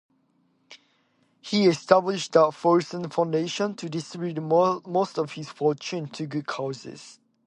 [1.41, 7.19] He established the Wolfson Foundation to distribute most of his fortune to good causes.